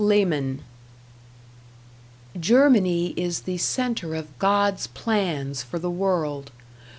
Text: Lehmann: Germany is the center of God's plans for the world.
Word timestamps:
Lehmann: 0.03 0.63
Germany 2.39 3.13
is 3.15 3.41
the 3.41 3.59
center 3.59 4.15
of 4.15 4.39
God's 4.39 4.87
plans 4.87 5.61
for 5.61 5.77
the 5.77 5.91
world. 5.91 6.49